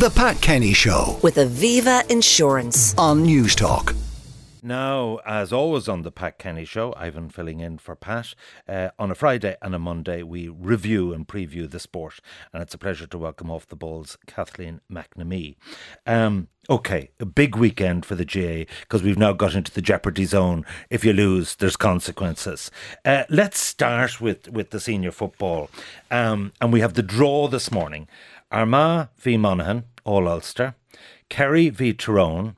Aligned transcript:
The 0.00 0.08
Pat 0.08 0.40
Kenny 0.40 0.72
Show 0.72 1.18
with 1.22 1.34
Aviva 1.34 2.10
Insurance. 2.10 2.94
on 2.96 3.22
News 3.22 3.54
Talk. 3.54 3.94
Now, 4.62 5.18
as 5.26 5.52
always 5.52 5.88
on 5.90 6.02
the 6.02 6.10
Pat 6.10 6.38
Kenny 6.38 6.64
Show, 6.64 6.94
Ivan 6.96 7.28
filling 7.28 7.60
in 7.60 7.76
for 7.76 7.94
Pat. 7.94 8.34
Uh, 8.66 8.88
on 8.98 9.10
a 9.10 9.14
Friday 9.14 9.56
and 9.60 9.74
a 9.74 9.78
Monday, 9.78 10.22
we 10.22 10.48
review 10.48 11.12
and 11.12 11.28
preview 11.28 11.70
the 11.70 11.78
sport, 11.78 12.20
and 12.50 12.62
it's 12.62 12.72
a 12.72 12.78
pleasure 12.78 13.06
to 13.08 13.18
welcome 13.18 13.50
off 13.50 13.66
the 13.66 13.76
balls 13.76 14.16
Kathleen 14.26 14.80
McNamee. 14.90 15.56
Um, 16.06 16.48
okay, 16.70 17.10
a 17.20 17.26
big 17.26 17.56
weekend 17.56 18.06
for 18.06 18.14
the 18.14 18.24
GAA 18.24 18.72
because 18.80 19.02
we've 19.02 19.18
now 19.18 19.34
got 19.34 19.54
into 19.54 19.72
the 19.72 19.82
jeopardy 19.82 20.24
zone. 20.24 20.64
If 20.88 21.04
you 21.04 21.12
lose, 21.12 21.56
there's 21.56 21.76
consequences. 21.76 22.70
Uh, 23.04 23.24
let's 23.28 23.60
start 23.60 24.18
with 24.18 24.48
with 24.48 24.70
the 24.70 24.80
senior 24.80 25.12
football, 25.12 25.68
um, 26.10 26.52
and 26.58 26.72
we 26.72 26.80
have 26.80 26.94
the 26.94 27.02
draw 27.02 27.48
this 27.48 27.70
morning: 27.70 28.08
Armagh 28.50 29.08
v 29.16 29.36
Monaghan, 29.36 29.84
All 30.04 30.28
Ulster, 30.28 30.74
Kerry 31.28 31.68
v 31.70 31.92
Tyrone 31.92 32.56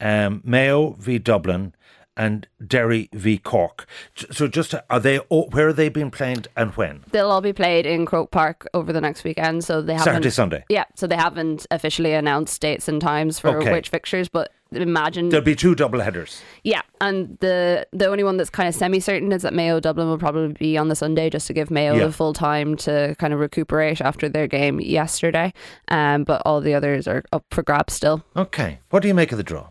um, 0.00 0.40
Mayo 0.44 0.90
v 0.98 1.18
Dublin, 1.18 1.74
and 2.16 2.46
Derry 2.66 3.08
v 3.12 3.38
Cork. 3.38 3.86
So, 4.30 4.46
just 4.48 4.74
are 4.90 5.00
they? 5.00 5.16
Where 5.28 5.68
are 5.68 5.72
they 5.72 5.88
being 5.88 6.10
played 6.10 6.48
and 6.56 6.72
when? 6.72 7.04
They'll 7.12 7.30
all 7.30 7.40
be 7.40 7.52
played 7.52 7.86
in 7.86 8.04
Croke 8.04 8.30
Park 8.30 8.66
over 8.74 8.92
the 8.92 9.00
next 9.00 9.24
weekend, 9.24 9.64
so 9.64 9.80
they 9.80 9.94
haven't. 9.94 10.04
Saturday, 10.12 10.30
Sunday. 10.30 10.64
Yeah, 10.68 10.84
so 10.96 11.06
they 11.06 11.16
haven't 11.16 11.66
officially 11.70 12.12
announced 12.12 12.60
dates 12.60 12.88
and 12.88 13.00
times 13.00 13.38
for 13.38 13.58
Okay. 13.58 13.72
which 13.72 13.88
fixtures, 13.88 14.28
but 14.28 14.52
imagine. 14.72 15.28
There'll 15.28 15.44
be 15.44 15.54
two 15.56 15.74
double 15.74 16.00
headers. 16.00 16.40
yeah, 16.64 16.82
and 17.00 17.36
the 17.40 17.86
the 17.92 18.06
only 18.06 18.24
one 18.24 18.36
that's 18.36 18.50
kind 18.50 18.68
of 18.68 18.74
semi 18.74 19.00
certain 19.00 19.32
is 19.32 19.42
that 19.42 19.54
Mayo 19.54 19.80
Dublin 19.80 20.08
will 20.08 20.18
probably 20.18 20.52
be 20.52 20.76
on 20.78 20.88
the 20.88 20.94
Sunday 20.96 21.30
just 21.30 21.46
to 21.48 21.52
give 21.52 21.70
Mayo 21.70 21.94
Yeah. 21.94 22.06
the 22.06 22.12
full 22.12 22.32
time 22.32 22.76
to 22.78 23.14
kind 23.18 23.32
of 23.32 23.40
recuperate 23.40 24.00
after 24.00 24.28
their 24.28 24.46
game 24.46 24.80
yesterday. 24.80 25.52
Um, 25.88 26.24
but 26.24 26.42
all 26.44 26.60
the 26.60 26.74
others 26.74 27.06
are 27.08 27.24
up 27.32 27.44
for 27.50 27.62
grabs 27.62 27.94
still. 27.94 28.22
Okay. 28.36 28.78
What 28.90 29.00
do 29.02 29.08
you 29.08 29.14
make 29.14 29.32
of 29.32 29.38
the 29.38 29.44
draw? 29.44 29.68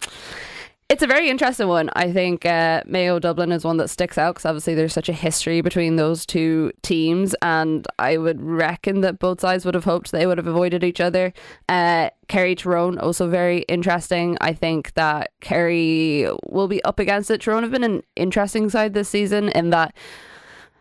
It's 0.89 1.03
a 1.03 1.07
very 1.07 1.29
interesting 1.29 1.67
one. 1.67 1.91
I 1.95 2.11
think 2.11 2.47
uh, 2.47 2.81
Mayo 2.87 3.19
Dublin 3.19 3.51
is 3.51 3.63
one 3.63 3.77
that 3.77 3.89
sticks 3.89 4.17
out 4.17 4.33
because 4.33 4.45
obviously 4.45 4.73
there's 4.73 4.91
such 4.91 5.07
a 5.07 5.13
history 5.13 5.61
between 5.61 5.97
those 5.97 6.25
two 6.25 6.71
teams, 6.81 7.35
and 7.43 7.85
I 7.99 8.17
would 8.17 8.41
reckon 8.41 9.01
that 9.01 9.19
both 9.19 9.39
sides 9.39 9.65
would 9.65 9.75
have 9.75 9.83
hoped 9.83 10.11
they 10.11 10.25
would 10.25 10.39
have 10.39 10.47
avoided 10.47 10.83
each 10.83 10.99
other. 10.99 11.31
Uh, 11.69 12.09
Kerry 12.27 12.55
Tyrone 12.55 12.97
also 12.97 13.29
very 13.29 13.59
interesting. 13.67 14.35
I 14.41 14.53
think 14.53 14.95
that 14.95 15.29
Kerry 15.41 16.27
will 16.47 16.67
be 16.67 16.83
up 16.83 16.97
against 16.97 17.29
it. 17.29 17.41
Tyrone 17.41 17.61
have 17.61 17.71
been 17.71 17.83
an 17.83 18.01
interesting 18.15 18.67
side 18.67 18.95
this 18.95 19.09
season 19.09 19.49
in 19.49 19.69
that 19.69 19.93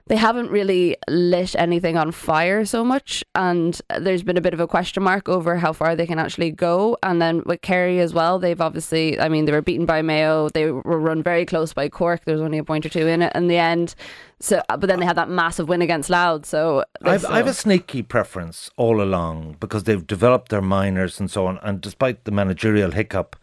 they 0.09 0.17
haven't 0.17 0.51
really 0.51 0.97
lit 1.09 1.55
anything 1.57 1.97
on 1.97 2.11
fire 2.13 2.65
so 2.65 2.85
much 2.85 3.25
and 3.35 3.81
there's 3.99 4.23
been 4.23 4.37
a 4.37 4.41
bit 4.41 4.55
of 4.55 4.61
a 4.61 4.67
question 4.67 5.03
mark 5.03 5.29
over 5.29 5.57
how 5.57 5.73
far 5.73 5.95
they 5.95 6.07
can 6.07 6.19
actually 6.19 6.51
go 6.51 6.97
and 7.03 7.21
then 7.23 7.43
with 7.47 7.61
Kerry 7.61 8.01
as 8.01 8.13
well 8.15 8.39
they've 8.39 8.61
obviously 8.61 9.19
I 9.21 9.29
mean 9.29 9.45
they 9.45 9.53
were 9.53 9.63
beaten 9.63 9.87
by 9.87 10.03
Mayo 10.03 10.49
they 10.51 10.71
were 10.71 10.99
run 10.99 11.23
very 11.23 11.47
close 11.47 11.73
by 11.73 11.89
Cork 11.89 12.25
there 12.25 12.35
was 12.35 12.43
only 12.43 12.59
a 12.59 12.65
point 12.65 12.85
or 12.87 12.89
two 12.89 13.07
in 13.07 13.23
it 13.23 13.33
in 13.35 13.49
the 13.49 13.57
end 13.59 13.95
so 14.41 14.63
but 14.69 14.83
then 14.83 15.01
they 15.01 15.07
had 15.07 15.17
that 15.17 15.29
massive 15.29 15.69
win 15.69 15.83
against 15.83 16.11
Louth 16.11 16.47
so 16.47 16.85
I've, 17.03 17.23
this- 17.23 17.31
I've 17.31 17.47
a 17.47 17.55
sneaky 17.55 18.03
preference 18.03 18.71
all 18.77 19.01
along 19.03 19.57
because 19.61 19.85
they've 19.85 20.07
developed 20.07 20.49
their 20.51 20.63
minors 20.63 21.21
and 21.21 21.31
so 21.31 21.47
on. 21.47 21.59
And 21.63 21.81
despite 21.81 22.25
the 22.25 22.31
managerial 22.31 22.91
hiccup, 22.93 23.37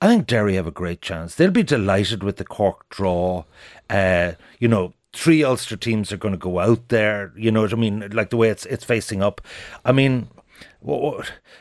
I 0.00 0.06
think 0.08 0.26
Derry 0.26 0.54
have 0.54 0.66
a 0.66 0.70
great 0.72 1.02
chance. 1.02 1.34
They'll 1.34 1.50
be 1.50 1.62
delighted 1.62 2.22
with 2.22 2.36
the 2.36 2.44
Cork 2.44 2.88
draw. 2.88 3.44
Uh, 3.88 4.32
you 4.58 4.68
know, 4.68 4.92
three 5.12 5.42
Ulster 5.42 5.76
teams 5.76 6.12
are 6.12 6.16
going 6.16 6.32
to 6.32 6.38
go 6.38 6.58
out 6.58 6.88
there. 6.88 7.32
You 7.36 7.50
know 7.50 7.62
what 7.62 7.72
I 7.72 7.76
mean? 7.76 8.08
Like 8.12 8.30
the 8.30 8.36
way 8.36 8.48
it's 8.48 8.66
it's 8.66 8.84
facing 8.84 9.22
up. 9.22 9.40
I 9.84 9.92
mean, 9.92 10.28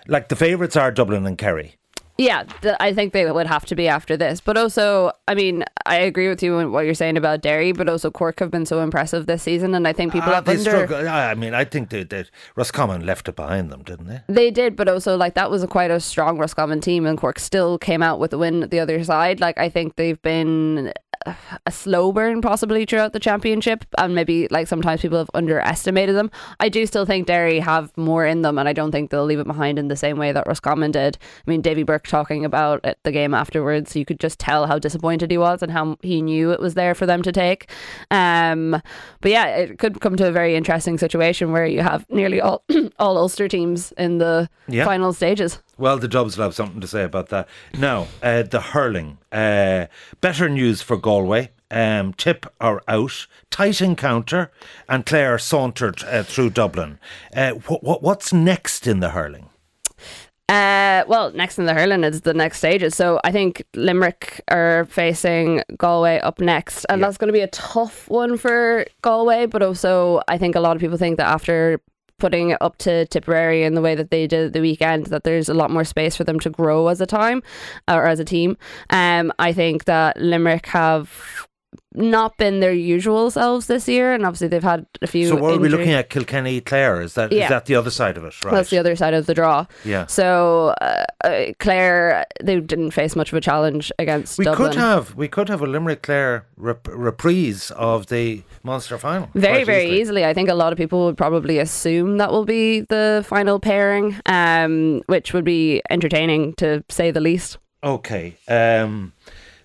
like 0.07 0.29
the 0.29 0.35
favourites 0.35 0.75
are 0.75 0.91
Dublin 0.91 1.25
and 1.25 1.37
Kerry. 1.37 1.78
Yeah, 2.19 2.43
th- 2.61 2.75
I 2.81 2.93
think 2.93 3.13
they 3.13 3.31
would 3.31 3.47
have 3.47 3.65
to 3.67 3.75
be 3.75 3.87
after 3.87 4.17
this. 4.17 4.41
But 4.41 4.57
also, 4.57 5.13
I 5.29 5.35
mean, 5.35 5.63
I 5.85 5.95
agree 5.99 6.27
with 6.27 6.43
you 6.43 6.59
in 6.59 6.73
what 6.73 6.83
you're 6.83 6.93
saying 6.93 7.15
about 7.15 7.39
Derry, 7.41 7.71
but 7.71 7.87
also 7.87 8.11
Cork 8.11 8.41
have 8.41 8.51
been 8.51 8.65
so 8.65 8.81
impressive 8.81 9.25
this 9.25 9.41
season, 9.41 9.73
and 9.73 9.87
I 9.87 9.93
think 9.93 10.11
people 10.11 10.29
Ah, 10.31 10.35
have 10.35 10.45
they 10.45 10.57
under. 10.57 11.07
I 11.07 11.33
mean, 11.35 11.53
I 11.53 11.63
think 11.63 11.89
that 11.91 12.09
that 12.09 12.29
Roscommon 12.57 13.05
left 13.05 13.29
it 13.29 13.37
behind 13.37 13.69
them, 13.71 13.83
didn't 13.83 14.07
they? 14.07 14.19
They 14.27 14.51
did, 14.51 14.75
but 14.75 14.89
also 14.89 15.15
like 15.15 15.35
that 15.35 15.49
was 15.49 15.63
a 15.63 15.67
quite 15.67 15.91
a 15.91 15.99
strong 16.01 16.37
Roscommon 16.37 16.81
team, 16.81 17.05
and 17.05 17.17
Cork 17.17 17.39
still 17.39 17.77
came 17.77 18.03
out 18.03 18.19
with 18.19 18.33
a 18.33 18.37
win 18.37 18.63
at 18.63 18.69
the 18.69 18.81
other 18.81 19.01
side. 19.05 19.39
Like 19.39 19.57
I 19.57 19.69
think 19.69 19.95
they've 19.95 20.21
been 20.21 20.91
uh, 21.25 21.33
a 21.65 21.71
slow 21.71 22.11
burn 22.11 22.41
possibly 22.41 22.85
throughout 22.85 23.13
the 23.13 23.19
championship, 23.19 23.85
and 23.97 24.13
maybe 24.13 24.47
like 24.51 24.67
sometimes 24.67 24.99
people 25.01 25.17
have 25.19 25.29
underestimated 25.33 26.15
them. 26.17 26.31
I 26.59 26.67
do 26.67 26.85
still 26.85 27.05
think 27.05 27.27
Derry 27.27 27.59
have 27.59 27.95
more 27.97 28.25
in 28.25 28.41
them, 28.41 28.57
and 28.57 28.67
I 28.67 28.73
don't 28.73 28.91
think 28.91 29.09
they'll 29.09 29.25
leave 29.25 29.39
it 29.39 29.47
behind 29.47 29.79
in 29.79 29.87
the 29.87 29.95
same 29.95 30.17
way 30.17 30.33
that 30.33 30.47
Roscommon 30.47 30.91
did. 30.91 31.17
I 31.47 31.49
mean, 31.49 31.61
Davy 31.61 31.83
Burke 31.83 32.08
talking 32.09 32.43
about 32.43 32.83
the 33.03 33.11
game 33.11 33.33
afterwards, 33.33 33.95
you 33.95 34.03
could 34.03 34.19
just 34.19 34.39
tell 34.39 34.65
how 34.67 34.77
disappointed 34.79 35.31
he 35.31 35.37
was 35.37 35.61
and 35.63 35.71
how 35.71 35.97
he 36.01 36.21
knew 36.21 36.51
it 36.51 36.59
was 36.59 36.73
there 36.73 36.93
for 36.93 37.05
them 37.05 37.21
to 37.21 37.31
take. 37.31 37.71
Um, 38.11 38.81
but 39.21 39.31
yeah, 39.31 39.45
it 39.47 39.79
could 39.79 40.01
come 40.01 40.15
to 40.17 40.27
a 40.27 40.31
very 40.31 40.55
interesting 40.55 40.97
situation 40.97 41.51
where 41.51 41.65
you 41.65 41.81
have 41.81 42.05
nearly 42.09 42.41
all 42.41 42.63
all 42.99 43.17
Ulster 43.17 43.47
teams 43.47 43.91
in 43.93 44.17
the 44.17 44.49
Yeah. 44.67 44.85
final 44.85 45.13
stages. 45.13 45.61
Well, 45.77 45.97
the 45.97 46.07
Dubs 46.09 46.35
will 46.37 46.43
have 46.43 46.55
something 46.55 46.81
to 46.81 46.87
say 46.87 47.03
about 47.03 47.29
that. 47.29 47.47
Now, 47.77 48.07
uh, 48.21 48.43
the 48.43 48.59
hurling. 48.59 49.17
Uh, 49.31 49.85
better 50.19 50.49
news 50.49 50.81
for 50.81 50.97
Galway. 50.97 51.51
Um, 51.71 52.13
Tip 52.13 52.47
are 52.59 52.81
out. 52.87 53.27
Tight 53.51 53.79
encounter, 53.79 54.51
and 54.87 55.05
Clare 55.05 55.37
sauntered 55.37 56.03
uh, 56.03 56.23
through 56.23 56.49
Dublin. 56.49 56.97
Uh, 57.35 57.53
wh- 57.53 57.79
wh- 57.85 58.01
what's 58.01 58.33
next 58.33 58.87
in 58.87 58.99
the 59.01 59.09
hurling? 59.09 59.49
Uh, 60.49 61.03
well, 61.07 61.31
next 61.33 61.59
in 61.59 61.65
the 61.65 61.73
hurling 61.75 62.03
is 62.03 62.21
the 62.21 62.33
next 62.33 62.57
stages. 62.57 62.95
So 62.95 63.19
I 63.23 63.31
think 63.31 63.63
Limerick 63.75 64.41
are 64.49 64.85
facing 64.85 65.61
Galway 65.77 66.19
up 66.19 66.39
next, 66.39 66.85
and 66.89 66.99
Yeah. 66.99 67.07
that's 67.07 67.17
going 67.17 67.27
to 67.27 67.33
be 67.33 67.41
a 67.41 67.47
tough 67.47 68.09
one 68.09 68.35
for 68.37 68.85
Galway. 69.03 69.45
But 69.45 69.61
also, 69.61 70.21
I 70.27 70.37
think 70.39 70.55
a 70.55 70.59
lot 70.59 70.75
of 70.75 70.81
people 70.81 70.97
think 70.97 71.17
that 71.17 71.27
after 71.27 71.79
putting 72.17 72.49
it 72.49 72.57
up 72.61 72.77
to 72.79 73.05
Tipperary 73.05 73.63
in 73.63 73.75
the 73.75 73.81
way 73.81 73.95
that 73.95 74.09
they 74.11 74.27
did 74.27 74.53
the 74.53 74.59
weekend, 74.59 75.05
that 75.07 75.23
there's 75.23 75.49
a 75.49 75.53
lot 75.53 75.71
more 75.71 75.85
space 75.85 76.17
for 76.17 76.23
them 76.25 76.39
to 76.41 76.49
grow 76.49 76.87
as 76.87 76.99
a 76.99 77.05
time 77.05 77.41
or 77.87 78.05
as 78.07 78.19
a 78.19 78.25
team. 78.25 78.57
Um, 78.89 79.31
I 79.39 79.53
think 79.53 79.85
that 79.85 80.17
Limerick 80.19 80.65
have 80.65 81.47
not 81.95 82.37
been 82.37 82.59
their 82.59 82.71
usual 82.73 83.31
selves 83.31 83.65
this 83.67 83.87
year, 83.87 84.13
and 84.13 84.25
obviously 84.25 84.47
they've 84.47 84.61
had 84.63 84.85
a 85.01 85.07
few. 85.07 85.27
So, 85.27 85.35
what 85.35 85.55
are 85.55 85.59
we 85.59 85.69
looking 85.69 85.91
at? 85.91 86.09
Kilkenny, 86.09 86.61
Clare. 86.61 87.01
Is 87.01 87.15
that 87.15 87.31
is 87.33 87.39
Yeah. 87.39 87.49
that 87.49 87.65
the 87.65 87.75
other 87.75 87.89
side 87.89 88.15
of 88.17 88.23
it? 88.25 88.33
Right. 88.45 88.53
That's 88.53 88.69
the 88.69 88.77
other 88.77 88.95
side 88.95 89.13
of 89.13 89.25
the 89.25 89.33
draw. 89.33 89.65
Yeah. 89.83 90.05
So 90.05 90.75
uh, 90.81 91.03
uh, 91.23 91.45
Clare, 91.59 92.25
they 92.43 92.59
didn't 92.59 92.91
face 92.91 93.15
much 93.15 93.31
of 93.31 93.37
a 93.37 93.41
challenge 93.41 93.91
against 93.97 94.37
We 94.37 94.45
Dublin. 94.45 94.69
could 94.71 94.79
have 94.79 95.15
we 95.15 95.27
could 95.27 95.49
have 95.49 95.61
a 95.61 95.65
Limerick 95.67 96.03
Clare 96.03 96.45
rep- 96.57 96.87
reprise 96.91 97.71
of 97.71 98.07
the 98.07 98.43
Munster 98.63 98.97
final. 98.97 99.29
very, 99.33 99.63
very 99.63 99.83
easily. 99.85 100.01
easily. 100.01 100.25
I 100.25 100.33
think 100.33 100.49
a 100.49 100.53
lot 100.55 100.71
of 100.71 100.77
people 100.77 101.05
would 101.05 101.17
probably 101.17 101.57
assume 101.59 102.17
that 102.17 102.31
will 102.31 102.45
be 102.45 102.81
the 102.81 103.23
final 103.27 103.59
pairing, 103.59 104.15
um, 104.27 105.01
which 105.07 105.33
would 105.33 105.45
be 105.45 105.81
entertaining 105.89 106.53
to 106.55 106.83
say 106.89 107.09
the 107.11 107.19
least. 107.21 107.57
Okay. 107.83 108.35
Um, 108.47 109.13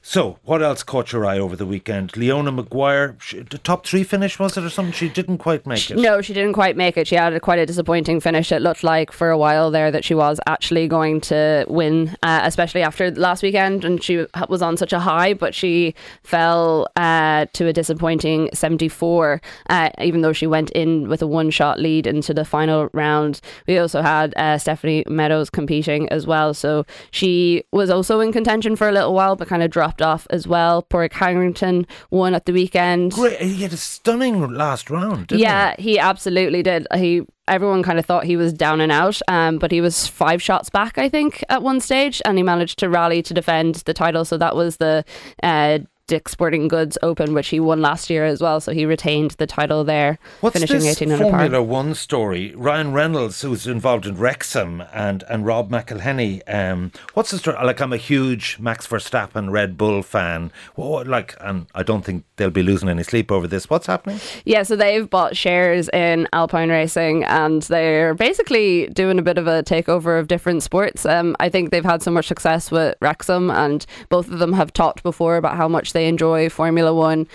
so, 0.07 0.39
what 0.45 0.63
else 0.63 0.83
caught 0.83 1.13
your 1.13 1.25
eye 1.25 1.39
over 1.39 1.57
the 1.57 1.65
weekend? 1.65 2.15
Leona 2.15 2.53
Maguire, 2.53 3.17
she, 3.23 3.41
the 3.41 3.57
top 3.57 3.87
three 3.87 4.05
finish 4.05 4.39
was 4.39 4.55
it 4.55 4.63
or 4.63 4.69
something? 4.69 4.93
She 4.93 5.09
didn't 5.09 5.39
quite 5.39 5.67
make 5.67 5.91
it. 5.91 5.97
No, 5.97 6.21
she 6.21 6.35
didn't 6.35 6.53
quite 6.53 6.77
make 6.77 6.99
it. 6.99 7.07
She 7.07 7.15
had 7.15 7.33
a, 7.33 7.41
quite 7.41 7.59
a 7.59 7.65
disappointing 7.65 8.21
finish. 8.21 8.53
It 8.53 8.61
looked 8.61 8.85
like 8.85 9.13
for 9.13 9.31
a 9.31 9.39
while 9.39 9.71
there 9.71 9.91
that 9.91 10.05
she 10.05 10.15
was 10.15 10.39
actually 10.47 10.89
going 10.89 11.23
to 11.23 11.65
win, 11.69 12.15
uh, 12.23 12.43
especially 12.45 12.83
after 12.83 13.13
last 13.13 13.43
weekend, 13.43 13.83
and 13.83 14.03
she 14.03 14.27
was 14.47 14.61
on 14.61 14.77
such 14.77 14.93
a 14.93 15.01
high, 15.01 15.33
but 15.33 15.55
she 15.55 15.95
fell 16.23 16.87
uh, 16.97 17.47
to 17.55 17.67
a 17.69 17.73
disappointing 17.73 18.51
74, 18.53 19.41
uh, 19.71 19.89
even 20.03 20.21
though 20.21 20.35
she 20.35 20.47
went 20.47 20.69
in 20.73 21.09
with 21.09 21.23
a 21.23 21.27
one 21.27 21.49
shot 21.49 21.81
lead 21.81 22.07
into 22.07 22.35
the 22.35 22.45
final 22.45 22.91
round. 22.93 23.41
We 23.67 23.79
also 23.79 24.03
had 24.03 24.35
uh, 24.37 24.59
Stephanie 24.59 25.05
Meadows 25.07 25.49
competing 25.49 26.11
as 26.11 26.27
well, 26.27 26.53
so 26.53 26.85
she 27.11 27.65
was 27.73 27.89
also 27.89 28.21
in 28.21 28.33
contention 28.33 28.77
for 28.77 28.87
a 28.87 28.93
little 28.93 29.15
while, 29.15 29.35
but 29.35 29.49
kind 29.49 29.63
of 29.63 29.71
dropped 29.71 29.94
off 30.03 30.27
as 30.31 30.47
well. 30.47 30.83
Padraig 30.83 31.13
Harrington 31.13 31.87
won 32.11 32.35
at 32.35 32.47
the 32.47 32.53
weekend. 32.53 33.13
Great. 33.13 33.41
He 33.41 33.63
had 33.63 33.73
a 33.73 33.77
stunning 33.77 34.41
last 34.53 34.91
round, 34.91 35.29
didn't 35.29 35.41
Yeah, 35.41 35.75
he 35.79 35.99
absolutely 35.99 36.63
did. 36.63 36.87
He 36.95 37.23
everyone 37.47 37.83
kind 37.83 37.99
of 37.99 38.07
thought 38.07 38.25
he 38.25 38.37
was 38.37 38.53
down 38.53 38.81
and 38.81 38.91
out, 38.91 39.21
um, 39.29 39.59
but 39.59 39.71
he 39.71 39.81
was 39.81 40.07
five 40.07 40.43
shots 40.43 40.71
back, 40.71 40.97
I 40.97 41.09
think, 41.09 41.45
at 41.49 41.63
one 41.63 41.81
stage, 41.81 42.23
and 42.25 42.39
he 42.39 42.43
managed 42.43 42.79
to 42.79 42.89
rally 42.89 43.23
to 43.23 43.35
defend 43.35 43.77
the 43.77 43.95
title. 43.95 44.25
So 44.25 44.39
that 44.39 44.57
was 44.57 44.79
the 44.79 45.05
uh, 45.43 45.81
Dick 46.07 46.29
Sporting 46.29 46.69
Goods 46.69 46.99
Open, 47.03 47.33
which 47.33 47.49
he 47.49 47.59
won 47.61 47.81
last 47.81 48.11
year 48.11 48.27
as 48.27 48.41
well. 48.41 48.61
So 48.61 48.73
he 48.73 48.85
retained 48.85 49.33
the 49.33 49.47
title 49.47 49.85
there, 49.85 50.19
What's 50.41 50.55
finishing 50.55 50.81
this 50.81 51.01
18 51.01 51.13
under 51.13 51.25
par. 51.25 51.31
Formula 51.41 51.63
One 51.63 51.95
story? 51.95 52.55
Ryan 52.55 52.93
Reynolds, 52.93 53.41
who's 53.41 53.67
involved 53.67 54.07
in 54.07 54.17
Wrexham, 54.17 54.83
and 54.93 55.25
and 55.29 55.47
Rob 55.47 55.71
McElhenney. 55.71 56.43
Um, 56.47 56.93
what's 57.15 57.31
the 57.31 57.39
story? 57.39 57.57
Like, 57.65 57.81
I'm 57.81 57.93
a 57.93 57.99
huge 57.99 58.59
Max 58.59 58.87
Verstappen 58.87 59.51
Red 59.51 59.79
Bull 59.79 60.03
fan. 60.03 60.53
What, 60.75 61.07
like, 61.07 61.37
and 61.41 61.67
I 61.75 61.83
don't 61.83 62.05
think 62.05 62.25
they'll 62.37 62.51
be 62.51 62.63
losing 62.63 62.89
any 62.89 63.03
sleep 63.03 63.33
over 63.33 63.47
this. 63.47 63.71
What's 63.71 63.87
happening? 63.87 64.21
Yeah, 64.45 64.63
so 64.63 64.77
they've 64.77 65.09
bought 65.09 65.37
shares 65.37 65.89
in 65.91 66.29
Alpine 66.33 66.69
Racing 66.69 67.25
and 67.25 67.63
they're 67.63 68.15
basically 68.15 68.89
doing 68.89 69.19
a 69.19 69.23
bit 69.23 69.39
of 69.39 69.47
a 69.47 69.63
takeover 69.63 70.19
of 70.19 70.29
different 70.29 70.63
sports. 70.63 71.07
Um, 71.07 71.37
I 71.41 71.49
think 71.49 71.71
they've 71.71 71.85
had 71.85 72.03
so 72.03 72.11
much 72.11 72.27
success 72.27 72.71
with 72.71 72.95
Wrexham 73.01 73.51
and 73.51 73.87
both 74.09 74.31
of 74.31 74.39
them 74.39 74.53
have 74.53 74.73
talked 74.73 75.03
before 75.03 75.37
about 75.37 75.57
how 75.57 75.69
much 75.69 75.93
they 75.95 76.07
enjoy 76.07 76.51
Formula 76.51 76.93
One. 76.93 77.27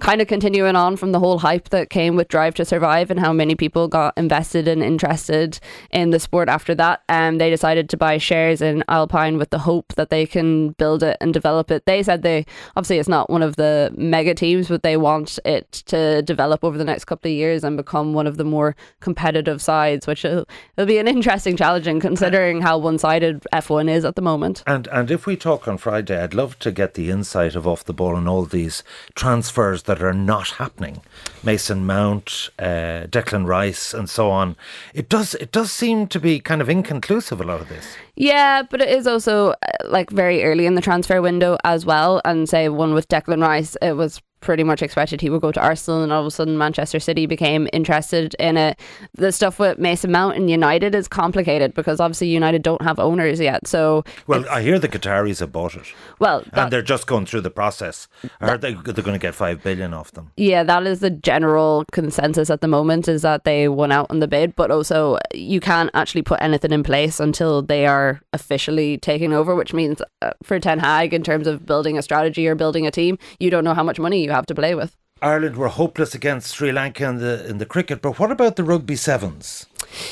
Kind 0.00 0.20
of 0.20 0.28
continuing 0.28 0.76
on 0.76 0.96
from 0.96 1.12
the 1.12 1.18
whole 1.18 1.38
hype 1.38 1.70
that 1.70 1.90
came 1.90 2.14
with 2.14 2.28
Drive 2.28 2.54
to 2.54 2.64
Survive 2.64 3.10
and 3.10 3.18
how 3.18 3.32
many 3.32 3.56
people 3.56 3.88
got 3.88 4.16
invested 4.16 4.68
and 4.68 4.82
interested 4.82 5.58
in 5.90 6.10
the 6.10 6.20
sport 6.20 6.48
after 6.48 6.74
that. 6.76 7.02
And 7.08 7.40
they 7.40 7.50
decided 7.50 7.88
to 7.90 7.96
buy 7.96 8.18
shares 8.18 8.62
in 8.62 8.84
Alpine 8.88 9.38
with 9.38 9.50
the 9.50 9.58
hope 9.58 9.94
that 9.94 10.10
they 10.10 10.24
can 10.24 10.70
build 10.70 11.02
it 11.02 11.16
and 11.20 11.34
develop 11.34 11.72
it. 11.72 11.84
They 11.84 12.02
said 12.04 12.22
they 12.22 12.46
obviously 12.76 12.98
it's 12.98 13.08
not 13.08 13.28
one 13.28 13.42
of 13.42 13.56
the 13.56 13.92
mega 13.96 14.34
teams, 14.34 14.68
but 14.68 14.84
they 14.84 14.96
want 14.96 15.40
it 15.44 15.70
to 15.86 16.22
develop 16.22 16.62
over 16.62 16.78
the 16.78 16.84
next 16.84 17.06
couple 17.06 17.28
of 17.30 17.34
years 17.34 17.64
and 17.64 17.76
become 17.76 18.14
one 18.14 18.28
of 18.28 18.36
the 18.36 18.44
more 18.44 18.76
competitive 19.00 19.60
sides, 19.60 20.06
which 20.06 20.22
will, 20.22 20.46
will 20.76 20.86
be 20.86 20.98
an 20.98 21.08
interesting 21.08 21.56
challenge 21.56 21.86
considering 22.00 22.60
how 22.60 22.78
one 22.78 22.98
sided 22.98 23.44
F1 23.52 23.90
is 23.90 24.04
at 24.04 24.14
the 24.14 24.22
moment. 24.22 24.62
And 24.66 24.86
and 24.88 25.10
if 25.10 25.26
we 25.26 25.36
talk 25.36 25.66
on 25.66 25.76
Friday, 25.76 26.22
I'd 26.22 26.34
love 26.34 26.58
to 26.60 26.70
get 26.70 26.94
the 26.94 27.10
insight 27.10 27.56
of 27.56 27.66
off 27.66 27.84
the 27.84 27.92
ball 27.92 28.16
and 28.16 28.28
all 28.28 28.44
these 28.44 28.84
transfers 29.14 29.82
that 29.88 30.00
are 30.00 30.14
not 30.14 30.50
happening. 30.50 31.00
Mason 31.42 31.84
Mount, 31.84 32.50
uh, 32.58 33.08
Declan 33.08 33.46
Rice, 33.46 33.92
and 33.92 34.08
so 34.08 34.30
on. 34.30 34.54
It 34.94 35.08
does 35.08 35.34
it 35.34 35.50
does 35.50 35.72
seem 35.72 36.06
to 36.08 36.20
be 36.20 36.38
kind 36.38 36.60
of 36.62 36.68
inconclusive 36.68 37.40
a 37.40 37.44
lot 37.44 37.60
of 37.60 37.68
this. 37.68 37.96
Yeah, 38.14 38.62
but 38.62 38.80
it 38.80 38.88
is 38.88 39.06
also 39.06 39.50
uh, 39.50 39.54
like 39.86 40.10
very 40.10 40.44
early 40.44 40.66
in 40.66 40.74
the 40.74 40.80
transfer 40.80 41.20
window 41.20 41.58
as 41.64 41.84
well. 41.84 42.20
And 42.24 42.48
say 42.48 42.68
one 42.68 42.94
with 42.94 43.08
Declan 43.08 43.42
Rice, 43.42 43.76
it 43.82 43.92
was 43.92 44.20
pretty 44.40 44.64
much 44.64 44.82
expected 44.82 45.20
he 45.20 45.30
would 45.30 45.40
go 45.40 45.52
to 45.52 45.60
Arsenal, 45.60 46.02
and 46.02 46.12
all 46.12 46.20
of 46.20 46.26
a 46.26 46.30
sudden 46.30 46.58
Manchester 46.58 47.00
City 47.00 47.26
became 47.26 47.68
interested 47.72 48.34
in 48.38 48.56
it. 48.56 48.78
The 49.14 49.32
stuff 49.32 49.58
with 49.58 49.78
Mason 49.78 50.12
Mount 50.12 50.36
and 50.36 50.50
United 50.50 50.94
is 50.94 51.08
complicated 51.08 51.74
because 51.74 52.00
obviously 52.00 52.28
United 52.28 52.62
don't 52.62 52.82
have 52.82 52.98
owners 52.98 53.40
yet. 53.40 53.66
So 53.66 54.04
Well, 54.26 54.44
I 54.50 54.62
hear 54.62 54.78
the 54.78 54.88
Qataris 54.88 55.40
have 55.40 55.52
bought 55.52 55.74
it, 55.74 55.86
well, 56.18 56.42
that, 56.52 56.64
and 56.64 56.72
they're 56.72 56.82
just 56.82 57.06
going 57.06 57.26
through 57.26 57.42
the 57.42 57.50
process. 57.50 58.08
Are 58.40 58.58
they? 58.58 58.74
They're 58.74 59.04
going 59.04 59.18
to 59.18 59.18
get 59.18 59.34
five 59.34 59.62
billion 59.62 59.94
off 59.94 60.12
them. 60.12 60.30
yeah, 60.36 60.62
that 60.62 60.86
is 60.86 61.00
the 61.00 61.10
general 61.10 61.84
consensus 61.92 62.50
at 62.50 62.60
the 62.60 62.68
moment 62.68 63.08
is 63.08 63.22
that 63.22 63.44
they 63.44 63.68
won 63.68 63.92
out 63.92 64.06
on 64.10 64.20
the 64.20 64.28
bid, 64.28 64.54
but 64.56 64.70
also 64.70 65.18
you 65.34 65.60
can't 65.60 65.90
actually 65.94 66.22
put 66.22 66.40
anything 66.40 66.72
in 66.72 66.82
place 66.82 67.20
until 67.20 67.62
they 67.62 67.86
are 67.86 68.20
officially 68.32 68.98
taking 68.98 69.32
over, 69.32 69.54
which 69.54 69.72
means 69.72 70.00
uh, 70.22 70.30
for 70.42 70.58
Ten 70.60 70.78
Hag 70.78 71.12
in 71.12 71.22
terms 71.22 71.46
of 71.46 71.66
building 71.66 71.98
a 71.98 72.02
strategy 72.02 72.46
or 72.46 72.54
building 72.54 72.86
a 72.86 72.90
team, 72.90 73.18
you 73.40 73.50
don't 73.50 73.64
know 73.64 73.74
how 73.74 73.82
much 73.82 73.98
money 73.98 74.27
you 74.28 74.34
have 74.34 74.46
to 74.46 74.54
play 74.54 74.74
with. 74.74 74.96
Ireland 75.20 75.56
were 75.56 75.68
hopeless 75.68 76.14
against 76.14 76.54
Sri 76.54 76.70
Lanka 76.70 77.08
in 77.08 77.18
the 77.18 77.48
in 77.48 77.58
the 77.58 77.66
cricket, 77.66 78.00
but 78.02 78.18
what 78.18 78.30
about 78.30 78.54
the 78.56 78.62
rugby 78.62 78.94
sevens? 78.94 79.66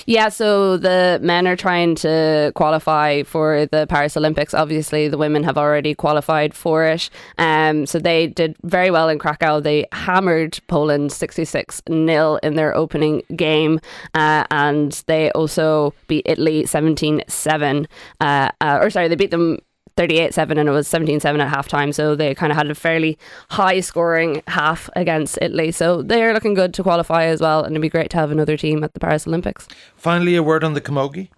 Yeah, 0.07 0.31
so 0.31 0.77
the 0.79 1.21
men 1.23 1.47
are 1.47 1.55
trying 1.55 1.95
to 1.97 2.51
qualify 2.55 3.23
for 3.23 3.67
the 3.67 3.87
Paris 3.89 4.17
Olympics. 4.17 4.55
Obviously, 4.55 5.07
the 5.07 5.19
women 5.19 5.45
have 5.45 5.59
already 5.59 5.95
qualified 5.95 6.55
for 6.55 6.85
it. 6.85 7.11
Um, 7.39 7.87
so 7.87 7.99
they 7.99 8.27
did 8.27 8.57
very 8.65 8.91
well 8.91 9.09
in 9.09 9.19
Krakow. 9.19 9.61
They 9.61 9.87
hammered 9.93 10.59
Poland 10.67 11.13
66 11.13 11.83
0 11.89 12.37
in 12.43 12.55
their 12.57 12.75
opening 12.75 13.23
game. 13.37 13.79
Uh, 14.15 14.45
and 14.51 15.05
they 15.07 15.31
also 15.33 15.93
beat 16.09 16.23
Italy 16.27 16.67
17 16.67 17.23
7. 17.29 17.87
Uh, 18.21 18.51
uh, 18.61 18.79
or 18.81 18.91
sorry, 18.91 19.09
they 19.09 19.17
beat 19.17 19.31
them 19.31 19.59
38 19.97 20.35
7 20.35 20.59
and 20.59 20.69
it 20.69 20.73
was 20.73 20.87
17 20.89 21.21
7 21.21 21.41
at 21.41 21.49
half 21.49 21.69
time. 21.69 21.93
So 21.93 22.15
they 22.15 22.35
kind 22.35 22.53
of 22.53 22.57
had 22.57 22.71
a 22.71 22.75
fairly 22.75 23.19
high 23.51 23.81
scoring 23.81 24.43
half 24.49 24.91
against 24.95 25.39
Italy. 25.41 25.73
So 25.73 26.03
they're 26.03 26.35
looking 26.35 26.55
good 26.55 26.75
to 26.75 26.83
qualify 26.83 27.25
as 27.25 27.41
well. 27.41 27.63
And 27.65 27.73
it'd 27.73 27.83
be 27.83 27.89
great 27.89 28.11
to 28.11 28.17
have 28.17 28.31
another 28.31 28.57
team 28.57 28.85
at 28.85 28.95
the 28.95 29.01
Paris 29.01 29.27
Olympics. 29.27 29.69
Finally, 29.97 30.37
a 30.37 30.43
word 30.43 30.65
on 30.65 30.75
the 30.75 30.81
camogie. 30.81 31.29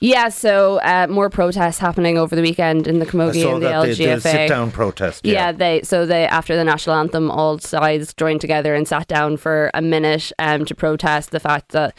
Yeah, 0.00 0.28
so 0.28 0.78
uh, 0.80 1.06
more 1.08 1.30
protests 1.30 1.78
happening 1.78 2.18
over 2.18 2.36
the 2.36 2.42
weekend 2.42 2.86
in 2.86 2.98
the 2.98 3.06
Camogie 3.06 3.50
and 3.50 3.62
the 3.62 3.68
that 3.68 3.82
they 3.82 3.94
did 3.94 4.08
a 4.10 4.16
LGFA. 4.16 4.20
sit-down 4.22 4.70
protest. 4.70 5.24
Yeah. 5.24 5.52
they 5.52 5.82
so 5.82 6.06
they 6.06 6.26
after 6.26 6.54
the 6.54 6.64
national 6.64 6.96
anthem, 6.96 7.30
all 7.30 7.58
sides 7.58 8.14
joined 8.14 8.40
together 8.40 8.74
and 8.74 8.86
sat 8.86 9.08
down 9.08 9.38
for 9.38 9.70
a 9.74 9.82
minute 9.82 10.30
um, 10.38 10.64
to 10.66 10.74
protest 10.74 11.30
the 11.30 11.40
fact 11.40 11.72
that 11.72 11.96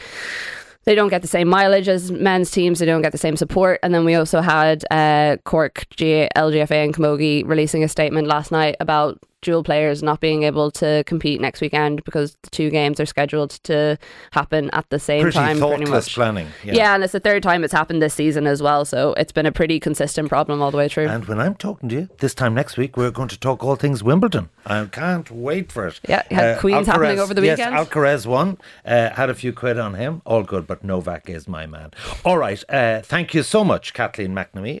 they 0.84 0.94
don't 0.94 1.08
get 1.08 1.22
the 1.22 1.28
same 1.28 1.48
mileage 1.48 1.88
as 1.88 2.10
men's 2.10 2.50
teams. 2.50 2.78
They 2.78 2.86
don't 2.86 3.02
get 3.02 3.12
the 3.12 3.18
same 3.18 3.36
support. 3.36 3.80
And 3.82 3.92
then 3.94 4.04
we 4.04 4.14
also 4.14 4.40
had 4.40 4.84
uh, 4.90 5.36
Cork, 5.44 5.86
G- 5.90 6.28
LGFA, 6.36 6.84
and 6.84 6.94
Camogie 6.94 7.46
releasing 7.46 7.84
a 7.84 7.88
statement 7.88 8.26
last 8.26 8.50
night 8.50 8.76
about 8.80 9.18
dual 9.42 9.62
players 9.62 10.02
not 10.02 10.20
being 10.20 10.42
able 10.42 10.70
to 10.72 11.02
compete 11.06 11.40
next 11.40 11.60
weekend 11.60 12.04
because 12.04 12.36
the 12.42 12.50
two 12.50 12.70
games 12.70 13.00
are 13.00 13.06
scheduled 13.06 13.50
to 13.64 13.98
happen 14.32 14.70
at 14.72 14.88
the 14.90 14.98
same 14.98 15.22
pretty 15.22 15.34
time. 15.36 15.58
Pretty 15.58 15.84
thoughtless 15.84 16.06
much. 16.06 16.14
planning. 16.14 16.48
Yeah. 16.64 16.94
and 16.94 17.02
it's 17.04 17.12
the 17.12 17.20
third 17.20 17.42
time 17.42 17.64
it's 17.64 17.72
happened 17.72 18.02
this 18.02 18.14
season 18.14 18.46
as 18.46 18.62
well. 18.62 18.84
So 18.84 19.14
it's 19.14 19.32
been 19.32 19.46
a 19.46 19.52
pretty 19.52 19.80
consistent 19.80 20.28
problem 20.28 20.60
all 20.62 20.70
the 20.70 20.76
way 20.76 20.88
through. 20.88 21.08
And 21.08 21.24
when 21.26 21.40
I'm 21.40 21.54
talking 21.54 21.88
to 21.88 21.94
you 21.94 22.08
this 22.18 22.34
time 22.34 22.54
next 22.54 22.76
week, 22.76 22.96
we're 22.96 23.10
going 23.10 23.28
to 23.28 23.38
talk 23.38 23.64
all 23.64 23.76
things 23.76 24.02
Wimbledon. 24.02 24.50
I 24.66 24.84
can't 24.86 25.30
wait 25.30 25.72
for 25.72 25.86
it. 25.86 26.00
Uh, 26.04 26.08
Yeah, 26.08 26.22
had 26.30 26.58
Queen's 26.58 26.86
happening 26.86 27.18
over 27.18 27.34
the 27.34 27.44
yes, 27.44 27.58
weekend. 27.58 27.76
Alcaraz 27.76 28.26
won. 28.26 28.58
Uh, 28.84 29.10
had 29.10 29.30
a 29.30 29.34
few 29.34 29.52
quid 29.52 29.78
on 29.78 29.94
him. 29.94 30.22
All 30.24 30.42
good, 30.42 30.66
but 30.66 30.84
Novak 30.84 31.28
is 31.30 31.48
my 31.48 31.66
man. 31.66 31.90
All 32.24 32.38
right. 32.38 32.62
Uh, 32.68 33.00
thank 33.02 33.34
you 33.34 33.42
so 33.42 33.64
much, 33.64 33.94
Kathleen 33.94 34.34
McNamee. 34.34 34.80